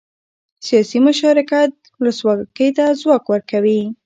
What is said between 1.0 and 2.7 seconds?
مشارکت ولسواکۍ